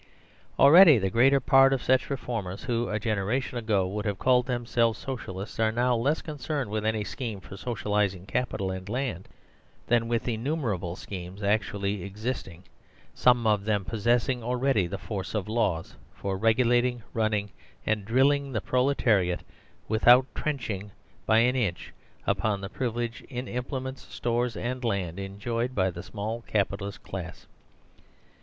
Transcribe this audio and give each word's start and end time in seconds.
Already 0.57 0.97
the 0.97 1.11
greater 1.11 1.39
part 1.39 1.71
of 1.71 1.83
such 1.83 2.09
reformers 2.09 2.63
who, 2.63 2.89
a 2.89 2.99
generation 2.99 3.59
ago, 3.59 3.87
would 3.87 4.05
have 4.05 4.17
called 4.17 4.47
themselves 4.47 4.97
"So 4.97 5.15
cialists" 5.15 5.59
are 5.63 5.71
now 5.71 5.95
less 5.95 6.23
concerned 6.23 6.71
with 6.71 6.87
any 6.87 7.03
scheme 7.03 7.39
for 7.39 7.55
socialising 7.55 8.27
Capital 8.27 8.71
and 8.71 8.89
Land 8.89 9.29
than 9.85 10.07
with 10.07 10.27
innumerable 10.27 10.95
schemes 10.95 11.43
actually 11.43 12.01
existing, 12.01 12.63
some 13.13 13.45
of 13.45 13.63
them 13.65 13.85
possessing 13.85 14.43
already 14.43 14.87
the 14.87 14.97
force 14.97 15.35
of 15.35 15.47
laws, 15.47 15.95
for 16.15 16.35
regulating," 16.35 17.03
running," 17.13 17.51
and 17.85 18.03
drilling 18.03 18.51
the 18.53 18.59
protelariat 18.61 19.41
without 19.87 20.25
trenching 20.33 20.89
by 21.27 21.37
an 21.41 21.55
inch 21.55 21.93
uponthe 22.27 22.69
privilegeinimplements, 22.69 24.09
stores, 24.09 24.55
andland 24.55 25.19
enjoyed 25.19 25.75
by 25.75 25.91
the 25.91 26.01
small 26.01 26.41
Capitalist 26.47 27.03
class. 27.03 27.45